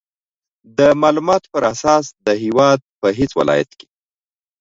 د 0.77 0.79
مالوماتو 1.01 1.51
په 1.53 1.57
اساس 1.73 2.05
د 2.25 2.27
هېواد 2.43 2.79
په 3.01 3.07
هېڅ 3.17 3.31
ولایت 3.39 3.71
کې 3.79 3.87